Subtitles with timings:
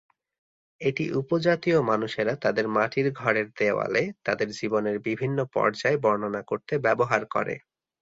[0.81, 7.55] এটি উপজাতীয় মানুষেরা তাদের মাটির ঘরের দেওয়ালে তাদের জীবনের বিভিন্ন পর্যায় বর্ণনা করতে ব্যবহার করে।